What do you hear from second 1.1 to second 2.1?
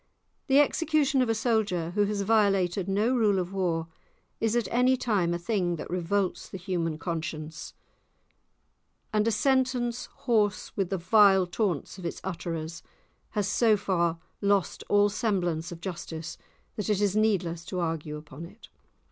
of a soldier who